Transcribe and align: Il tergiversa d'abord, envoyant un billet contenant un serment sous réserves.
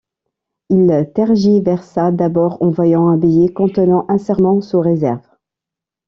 Il 0.71 1.11
tergiversa 1.13 2.09
d'abord, 2.11 2.57
envoyant 2.63 3.09
un 3.09 3.17
billet 3.17 3.49
contenant 3.53 4.07
un 4.09 4.17
serment 4.17 4.59
sous 4.59 4.79
réserves. 4.79 5.29